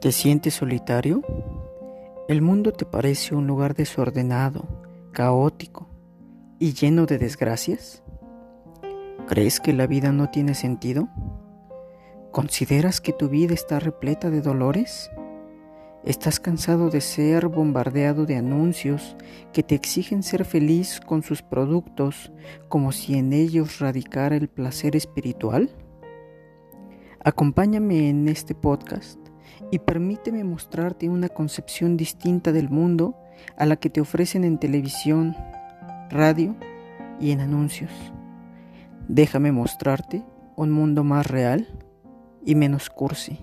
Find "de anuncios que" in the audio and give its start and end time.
18.26-19.62